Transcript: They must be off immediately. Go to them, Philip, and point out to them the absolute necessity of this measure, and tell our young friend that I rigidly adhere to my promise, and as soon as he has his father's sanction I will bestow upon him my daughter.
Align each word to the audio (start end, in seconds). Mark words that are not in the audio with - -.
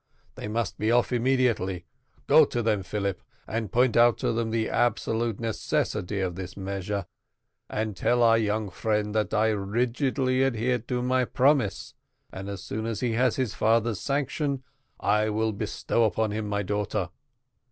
They 0.33 0.47
must 0.47 0.79
be 0.79 0.91
off 0.91 1.13
immediately. 1.13 1.85
Go 2.25 2.43
to 2.45 2.63
them, 2.63 2.81
Philip, 2.81 3.21
and 3.45 3.71
point 3.71 3.95
out 3.95 4.17
to 4.17 4.33
them 4.33 4.49
the 4.49 4.67
absolute 4.67 5.39
necessity 5.39 6.21
of 6.21 6.33
this 6.33 6.57
measure, 6.57 7.05
and 7.69 7.95
tell 7.95 8.23
our 8.23 8.39
young 8.39 8.71
friend 8.71 9.13
that 9.13 9.31
I 9.31 9.49
rigidly 9.49 10.41
adhere 10.41 10.79
to 10.79 11.03
my 11.03 11.23
promise, 11.25 11.93
and 12.33 12.49
as 12.49 12.63
soon 12.63 12.87
as 12.87 13.01
he 13.01 13.11
has 13.11 13.35
his 13.35 13.53
father's 13.53 13.99
sanction 14.01 14.63
I 14.99 15.29
will 15.29 15.51
bestow 15.53 16.05
upon 16.05 16.31
him 16.31 16.47
my 16.49 16.63
daughter. 16.63 17.09